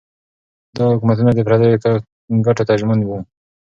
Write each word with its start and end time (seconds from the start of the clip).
دا 0.75 0.85
حکومتونه 0.93 1.31
د 1.33 1.39
پردیو 1.47 1.81
ګټو 2.45 2.63
ته 2.67 2.73
ژمن 2.79 2.99
وو. 3.03 3.17